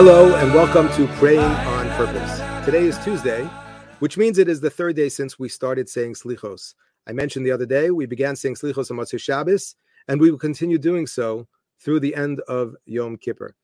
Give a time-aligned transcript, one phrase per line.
[0.00, 2.64] Hello and welcome to Praying on Purpose.
[2.64, 3.42] Today is Tuesday,
[3.98, 6.74] which means it is the third day since we started saying Slichos.
[7.08, 9.74] I mentioned the other day we began saying Slichos on Motzei Shabbos,
[10.06, 11.48] and we will continue doing so
[11.80, 13.56] through the end of Yom Kippur.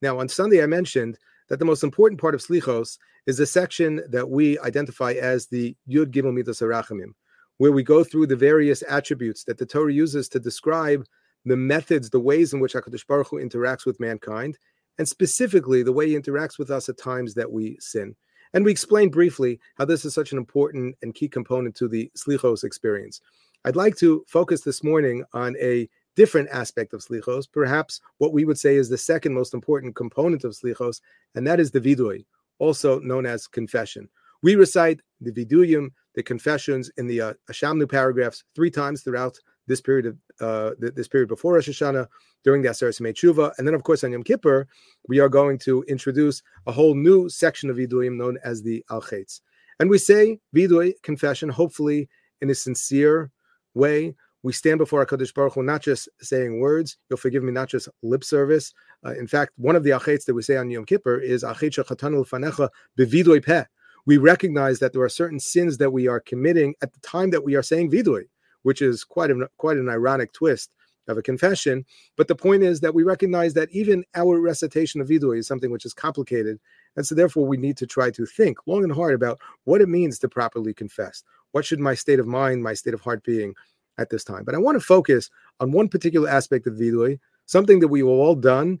[0.00, 1.18] Now, on Sunday, I mentioned
[1.50, 5.76] that the most important part of Slichos is the section that we identify as the
[5.86, 7.12] Yud Gimel Midas Arachamim,
[7.58, 11.04] where we go through the various attributes that the Torah uses to describe
[11.44, 14.56] the methods, the ways in which HaKadosh Baruch Hu interacts with mankind,
[14.98, 18.14] and specifically the way he interacts with us at times that we sin.
[18.54, 22.10] And we explained briefly how this is such an important and key component to the
[22.16, 23.20] Slichos experience.
[23.64, 28.44] I'd like to focus this morning on a different aspect of Slichos, perhaps what we
[28.44, 31.00] would say is the second most important component of Slichos,
[31.34, 32.26] and that is the Vidui,
[32.58, 34.08] also known as confession.
[34.42, 39.80] We recite the Viduyim, the confessions in the uh, Ashamnu paragraphs three times throughout this
[39.80, 42.06] period of uh, this period before Rosh Hashanah,
[42.44, 44.66] during the Aseret Tshuva, and then of course on Yom Kippur,
[45.08, 49.02] we are going to introduce a whole new section of Viduyim known as the Al
[49.02, 49.40] Chetz.
[49.78, 52.08] And we say Vidui, confession, hopefully
[52.40, 53.30] in a sincere
[53.74, 54.14] way.
[54.44, 57.88] We stand before HaKadosh Baruch Hu, not just saying words, you'll forgive me, not just
[58.02, 58.72] lip service.
[59.06, 61.70] Uh, in fact, one of the Achetz that we say on Yom Kippur is Achet
[61.70, 62.68] Shachatanu Fanecha
[62.98, 63.64] Bevidui Peh.
[64.04, 67.44] We recognize that there are certain sins that we are committing at the time that
[67.44, 68.24] we are saying Vidui
[68.62, 70.70] which is quite a, quite an ironic twist
[71.08, 71.84] of a confession.
[72.16, 75.70] But the point is that we recognize that even our recitation of vidui is something
[75.70, 76.58] which is complicated,
[76.96, 79.88] and so therefore we need to try to think long and hard about what it
[79.88, 81.24] means to properly confess.
[81.52, 83.54] What should my state of mind, my state of heart being
[83.98, 84.44] at this time?
[84.44, 85.30] But I want to focus
[85.60, 88.78] on one particular aspect of vidui, something that we've all done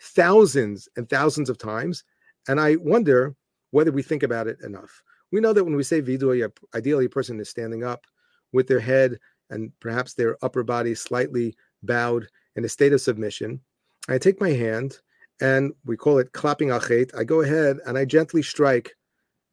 [0.00, 2.04] thousands and thousands of times,
[2.46, 3.34] and I wonder
[3.72, 5.02] whether we think about it enough.
[5.30, 8.06] We know that when we say vidui, ideally a person is standing up
[8.52, 9.18] with their head
[9.50, 13.60] and perhaps their upper body slightly bowed in a state of submission.
[14.08, 14.98] I take my hand
[15.40, 17.14] and we call it clapping achet.
[17.16, 18.96] I go ahead and I gently strike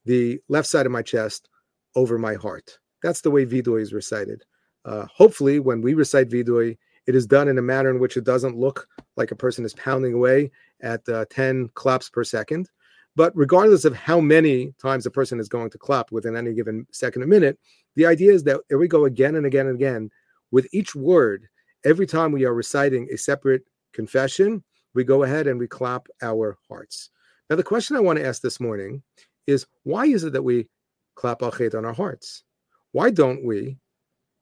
[0.05, 1.49] the left side of my chest
[1.95, 2.79] over my heart.
[3.01, 4.43] That's the way vidui is recited.
[4.83, 8.23] Uh, hopefully, when we recite vidui, it is done in a manner in which it
[8.23, 10.51] doesn't look like a person is pounding away
[10.81, 12.69] at uh, 10 claps per second.
[13.15, 16.85] But regardless of how many times a person is going to clap within any given
[16.91, 17.57] second or minute,
[17.95, 20.09] the idea is that here we go again and again and again
[20.51, 21.47] with each word.
[21.85, 26.57] Every time we are reciting a separate confession, we go ahead and we clap our
[26.67, 27.09] hearts.
[27.49, 29.03] Now, the question I want to ask this morning
[29.47, 30.67] is why is it that we
[31.15, 32.43] clap al on our hearts?
[32.91, 33.77] Why don't we,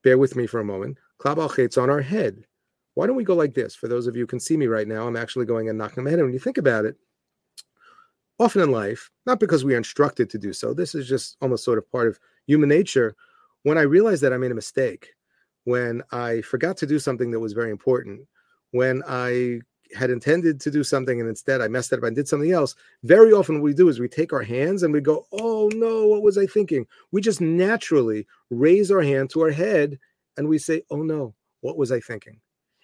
[0.04, 2.46] bear with me for a moment, clap al on our head?
[2.96, 3.76] Why don't we go like this?
[3.76, 6.04] For those of you who can see me right now, I'm actually going and knocking
[6.04, 6.20] my head.
[6.20, 6.96] And when you think about it,
[8.44, 11.64] often in life, not because we are instructed to do so, this is just almost
[11.64, 13.16] sort of part of human nature.
[13.64, 15.14] When I realized that I made a mistake,
[15.64, 18.28] when I forgot to do something that was very important,
[18.72, 19.62] when I
[19.96, 22.76] had intended to do something and instead I messed it up and did something else,
[23.04, 26.06] very often what we do is we take our hands and we go, Oh no,
[26.08, 26.86] what was I thinking?
[27.12, 30.00] We just naturally raise our hand to our head
[30.38, 32.40] and we say, Oh no, what was I thinking?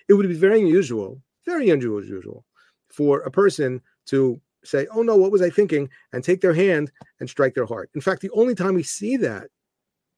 [0.08, 2.46] It would be very unusual, very unusual
[2.90, 5.90] for a person to say, oh no, what was I thinking?
[6.14, 7.90] And take their hand and strike their heart.
[7.96, 9.48] In fact, the only time we see that,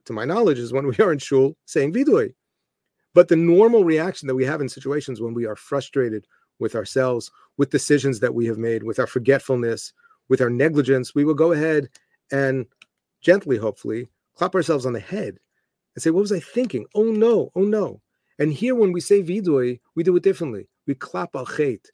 [0.05, 2.33] to my knowledge, is when we are in shul saying vidui.
[3.13, 6.25] But the normal reaction that we have in situations when we are frustrated
[6.59, 9.93] with ourselves, with decisions that we have made, with our forgetfulness,
[10.29, 11.89] with our negligence, we will go ahead
[12.31, 12.65] and
[13.21, 15.37] gently, hopefully, clap ourselves on the head
[15.95, 16.85] and say, What was I thinking?
[16.95, 18.01] Oh no, oh no.
[18.39, 20.67] And here, when we say vidui, we do it differently.
[20.87, 21.85] We clap al chet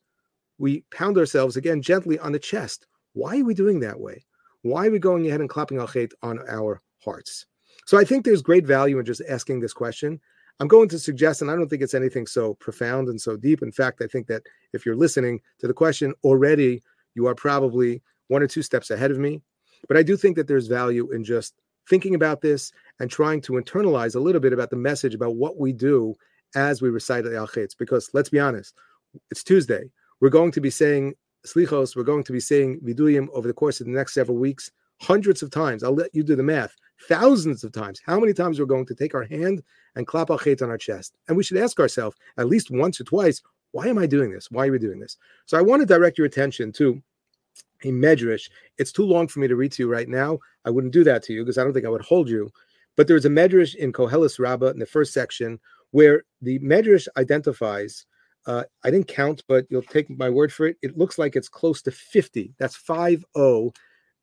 [0.57, 2.87] we pound ourselves again gently on the chest.
[3.13, 4.25] Why are we doing that way?
[4.61, 5.89] Why are we going ahead and clapping al
[6.21, 7.45] on our hearts?
[7.85, 10.19] So I think there's great value in just asking this question.
[10.59, 13.61] I'm going to suggest, and I don't think it's anything so profound and so deep.
[13.61, 16.81] In fact, I think that if you're listening to the question already,
[17.13, 19.41] you are probably one or two steps ahead of me.
[19.87, 21.53] But I do think that there's value in just
[21.87, 25.57] thinking about this and trying to internalize a little bit about the message about what
[25.57, 26.15] we do
[26.55, 27.47] as we recite the al.
[27.77, 28.75] Because let's be honest,
[29.29, 29.89] it's Tuesday.
[30.19, 31.13] We're going to be saying
[31.45, 34.71] slichos, we're going to be saying viduyim over the course of the next several weeks,
[34.99, 35.83] hundreds of times.
[35.83, 36.75] I'll let you do the math.
[37.07, 38.01] Thousands of times.
[38.05, 39.63] How many times we're going to take our hand
[39.95, 41.15] and clap al on our chest?
[41.27, 43.41] And we should ask ourselves at least once or twice,
[43.71, 44.49] why am I doing this?
[44.49, 45.17] Why are we doing this?
[45.45, 47.01] So I want to direct your attention to
[47.83, 48.49] a medrash.
[48.77, 50.39] It's too long for me to read to you right now.
[50.65, 52.49] I wouldn't do that to you because I don't think I would hold you.
[52.95, 55.59] But there's a medrash in Koheles Rabbah in the first section
[55.91, 58.05] where the medrash identifies
[58.47, 60.77] uh, I didn't count, but you'll take my word for it.
[60.81, 62.55] It looks like it's close to 50.
[62.57, 63.73] That's 5 0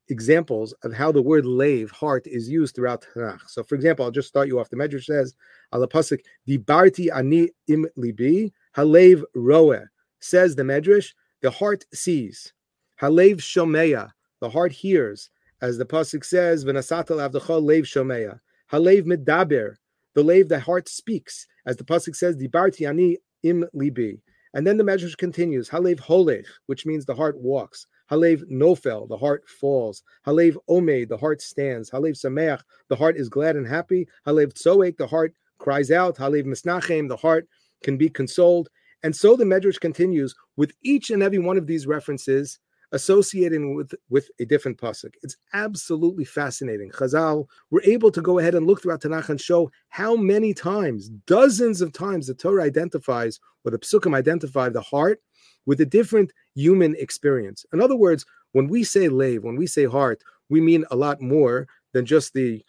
[0.09, 3.49] examples of how the word lave, heart, is used throughout Tanakh.
[3.49, 4.71] So, for example, I'll just start you off.
[4.71, 5.35] The Medrash says,
[5.73, 9.85] Alapasik, Dibarti ani im libi, halev roe.
[10.21, 11.13] Says the Medrash,
[11.43, 12.53] the heart sees.
[13.01, 14.11] Halev shomeya,
[14.41, 15.31] the heart hears,
[15.61, 18.41] as the pasuk says, "V'nasatal avdachol lev shomeya."
[18.73, 19.77] Halev medaber,
[20.15, 24.21] the lev, the heart speaks, as the pasuk says, "Dibarti ani im libi."
[24.55, 27.87] And then the medrash continues, "Halev holech," which means the heart walks.
[28.11, 30.03] Halev nofel, the heart falls.
[30.27, 31.91] Halev omed, the heart stands.
[31.91, 34.07] Halev sameach, the heart is glad and happy.
[34.27, 36.17] Halev tzoek, the heart cries out.
[36.17, 37.49] Halev misnachem, the heart
[37.83, 38.69] can be consoled.
[39.03, 42.59] And so the Medrash continues with each and every one of these references
[42.95, 45.15] associating with, with a different pasuk.
[45.23, 46.91] It's absolutely fascinating.
[46.93, 51.09] Chazal were able to go ahead and look throughout Tanakh and show how many times,
[51.27, 55.21] dozens of times, the Torah identifies or the psukim identify the heart
[55.67, 57.67] with a different human experience.
[57.73, 61.21] In other words, when we say lave, when we say heart, we mean a lot
[61.21, 62.65] more than just the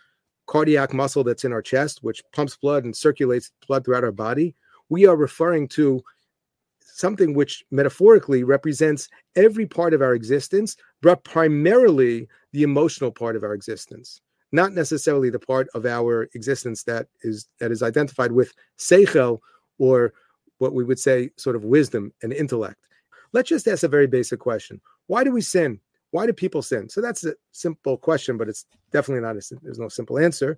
[0.47, 4.55] cardiac muscle that's in our chest, which pumps blood and circulates blood throughout our body.
[4.89, 6.03] We are referring to
[6.95, 13.43] something which metaphorically represents every part of our existence, but primarily the emotional part of
[13.43, 14.21] our existence,
[14.53, 19.39] not necessarily the part of our existence that is that is identified with seichel
[19.77, 20.13] or
[20.59, 22.87] what we would say sort of wisdom and intellect.
[23.33, 25.81] Let's just ask a very basic question: Why do we sin?
[26.11, 26.87] Why do people sin?
[26.87, 29.35] So that's a simple question, but it's definitely not.
[29.35, 30.57] A, there's no simple answer.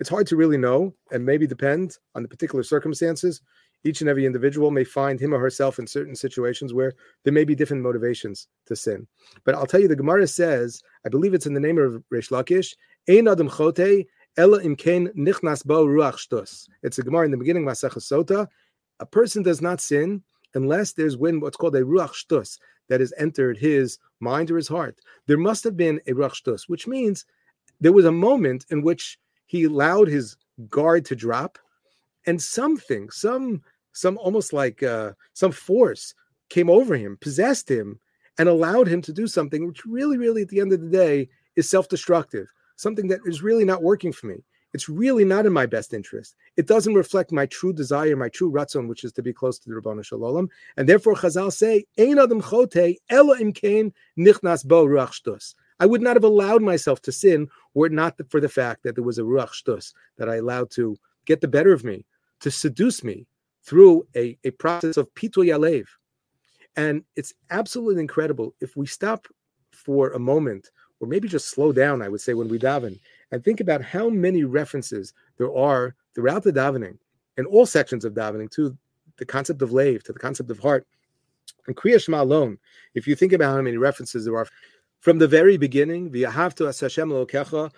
[0.00, 3.42] It's hard to really know, and maybe depend on the particular circumstances
[3.84, 7.44] each and every individual may find him or herself in certain situations where there may
[7.44, 9.06] be different motivations to sin.
[9.44, 12.30] But I'll tell you, the Gemara says, I believe it's in the name of Reish
[12.30, 12.74] Lakish,
[13.08, 16.66] Ein Adam Chote, Ella Imkain Nichnas Bo Ruach Shtus.
[16.82, 18.48] It's a Gemara in the beginning, Masach Sota.
[19.00, 20.22] A person does not sin
[20.54, 22.58] unless there's when what's called a Ruach Shtus
[22.88, 24.98] that has entered his mind or his heart.
[25.26, 27.26] There must have been a Ruach Shtus, which means
[27.80, 30.36] there was a moment in which he allowed his
[30.70, 31.58] guard to drop
[32.26, 33.62] and something, some
[33.94, 36.14] some almost like uh, some force
[36.50, 37.98] came over him, possessed him,
[38.38, 41.28] and allowed him to do something which really, really, at the end of the day,
[41.56, 44.44] is self destructive, something that is really not working for me.
[44.74, 46.34] It's really not in my best interest.
[46.56, 49.68] It doesn't reflect my true desire, my true ratzon, which is to be close to
[49.68, 50.48] the Ribono Shel Olam.
[50.76, 55.54] And therefore, Chazal say, Ein adam chote ela imkain nichnas bo ruach shtus.
[55.78, 58.96] I would not have allowed myself to sin were it not for the fact that
[58.96, 62.04] there was a ruach shtus that I allowed to get the better of me,
[62.40, 63.26] to seduce me,
[63.64, 65.86] through a, a process of pitul yalev.
[66.76, 69.26] And it's absolutely incredible if we stop
[69.72, 70.70] for a moment,
[71.00, 72.98] or maybe just slow down, I would say, when we daven,
[73.30, 76.98] and think about how many references there are throughout the davening,
[77.36, 78.76] in all sections of davening, to
[79.16, 80.86] the concept of lave, to the concept of heart.
[81.66, 82.58] And Kriya Shema alone,
[82.94, 84.46] if you think about how many references there are
[85.00, 87.70] from the very beginning, V'yahavtu as Hashem b'chol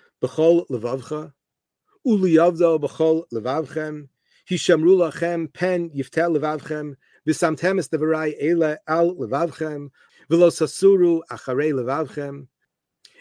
[0.69, 1.33] levavcha,
[2.05, 4.07] uliyavdo b'chol levavchem,
[4.49, 6.95] Hishamru lachem pen yiftel levavchem
[7.27, 9.89] v'samtem es devarai ele al levavchem
[10.29, 12.47] v'lo sasuru acharei levavchem.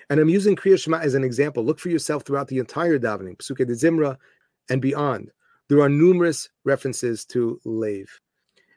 [0.08, 1.64] And I'm using Kriya Shema as an example.
[1.64, 4.16] Look for yourself throughout the entire davening, Psuke de Zimra
[4.70, 5.32] and beyond.
[5.68, 8.20] There are numerous references to lave.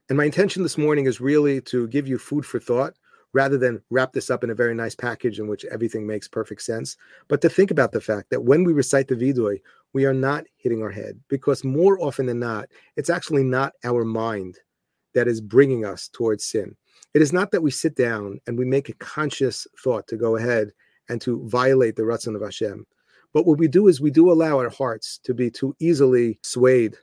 [0.10, 2.96] And my intention this morning is really to give you food for thought
[3.34, 6.64] rather than wrap this up in a very nice package in which everything makes perfect
[6.64, 9.62] sense, but to think about the fact that when we recite the Vidui,
[9.94, 14.06] we are not hitting our head because more often than not, it's actually not our
[14.06, 14.58] mind
[15.14, 16.76] that is bringing us towards sin.
[17.14, 20.36] It is not that we sit down and we make a conscious thought to go
[20.36, 20.72] ahead
[21.10, 22.86] and to violate the Ratzon of Hashem.
[23.34, 26.98] But what we do is we do allow our hearts to be too easily swayed.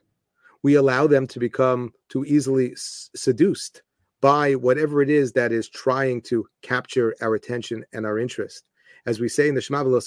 [0.63, 3.81] We allow them to become too easily s- seduced
[4.21, 8.63] by whatever it is that is trying to capture our attention and our interest
[9.07, 10.03] as we say in the Shema one of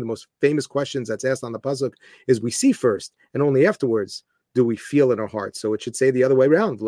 [0.00, 1.92] the most famous questions that's asked on the pasuk
[2.26, 5.60] is we see first and only afterwards do we feel in our hearts.
[5.60, 6.78] So it should say the other way around.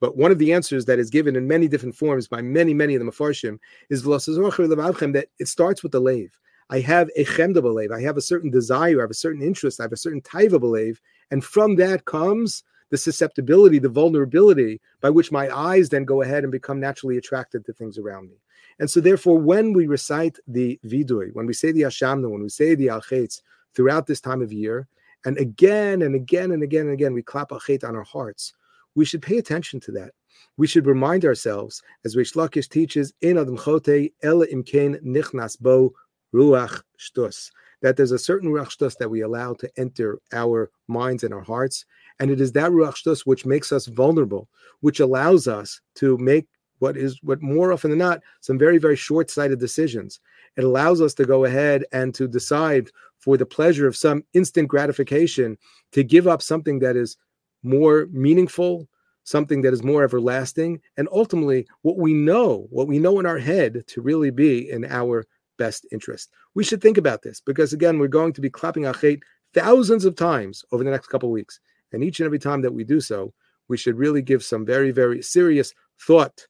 [0.00, 2.94] But one of the answers that is given in many different forms by many, many
[2.96, 3.58] of the Mefarshim
[3.88, 6.38] is that it starts with the lave.
[6.70, 7.92] I have a chemda b'lev.
[7.92, 10.58] I have a certain desire, I have a certain interest, I have a certain taiva
[10.58, 10.98] b'lev,
[11.30, 16.44] and from that comes the susceptibility, the vulnerability by which my eyes then go ahead
[16.44, 18.36] and become naturally attracted to things around me.
[18.78, 22.50] And so, therefore, when we recite the vidui, when we say the ashamna, when we
[22.50, 23.40] say the alchetz
[23.74, 24.88] throughout this time of year,
[25.24, 28.52] and again and again and again and again, we clap alchet on our hearts,
[28.94, 30.12] we should pay attention to that.
[30.58, 35.94] We should remind ourselves, as Reish Lakish teaches, Ein Adam Chote, Ela Imkain Nichnas Bo
[36.34, 41.24] Ruach Shtus, that there's a certain Ruach Shtus that we allow to enter our minds
[41.24, 41.86] and our hearts,
[42.22, 44.48] and it is that Ruach Shtus which makes us vulnerable,
[44.78, 46.46] which allows us to make
[46.78, 50.20] what is what more often than not, some very, very short-sighted decisions.
[50.56, 54.68] It allows us to go ahead and to decide for the pleasure of some instant
[54.68, 55.58] gratification
[55.90, 57.16] to give up something that is
[57.64, 58.88] more meaningful,
[59.24, 63.38] something that is more everlasting, and ultimately what we know, what we know in our
[63.38, 65.24] head to really be in our
[65.58, 66.30] best interest.
[66.54, 69.22] We should think about this because, again, we're going to be clapping achet
[69.54, 71.58] thousands of times over the next couple of weeks.
[71.92, 73.32] And each and every time that we do so,
[73.68, 76.46] we should really give some very, very serious thought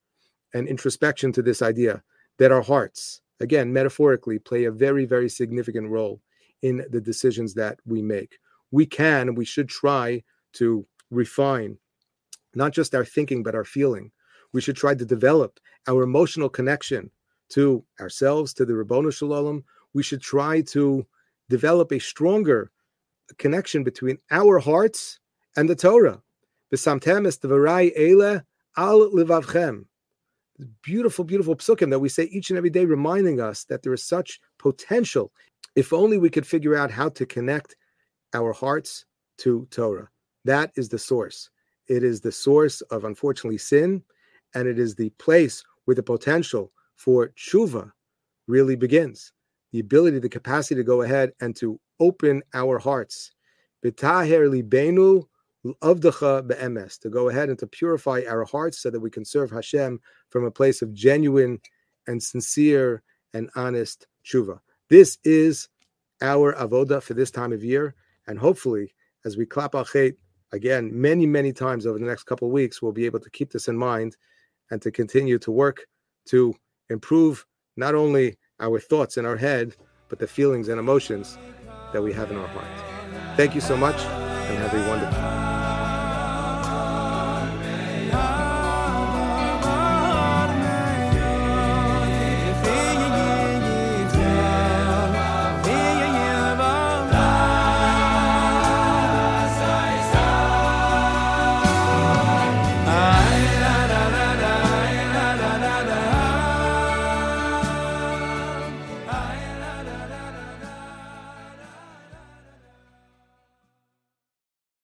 [0.54, 2.02] and introspection to this idea
[2.38, 6.20] that our hearts, again, metaphorically, play a very, very significant role
[6.62, 8.38] in the decisions that we make.
[8.70, 10.22] We can we should try
[10.54, 11.76] to refine
[12.54, 14.10] not just our thinking, but our feeling.
[14.52, 15.58] We should try to develop
[15.88, 17.10] our emotional connection
[17.50, 19.64] to ourselves, to the Ribono Shel Olam.
[19.94, 21.06] We should try to
[21.48, 22.70] develop a stronger
[23.38, 25.18] connection between our hearts
[25.56, 26.22] and the Torah.
[26.72, 28.44] Besamtem es ele
[28.76, 29.84] al livavchem.
[30.82, 34.04] Beautiful, beautiful psukim that we say each and every day, reminding us that there is
[34.04, 35.32] such potential.
[35.74, 37.76] If only we could figure out how to connect
[38.34, 39.04] our hearts
[39.38, 40.08] to Torah.
[40.44, 41.50] That is the source.
[41.88, 44.02] It is the source of, unfortunately, sin,
[44.54, 47.90] and it is the place where the potential for tshuva
[48.46, 49.32] really begins.
[49.72, 53.32] The ability, the capacity to go ahead and to open our hearts.
[53.84, 55.24] B'taher libenu
[55.64, 59.50] avdacha be'emes, to go ahead and to purify our hearts so that we can serve
[59.50, 61.60] Hashem from a place of genuine
[62.06, 63.02] and sincere
[63.32, 64.58] and honest tshuva.
[64.88, 65.68] This is
[66.20, 67.94] our avoda for this time of year,
[68.26, 70.14] and hopefully, as we clap our chet
[70.52, 73.52] again many, many times over the next couple of weeks, we'll be able to keep
[73.52, 74.16] this in mind
[74.70, 75.86] and to continue to work
[76.26, 76.54] to
[76.90, 79.74] improve not only our thoughts in our head,
[80.08, 81.38] but the feelings and emotions
[81.92, 83.36] that we have in our heart.
[83.36, 85.31] Thank you so much and have a wonderful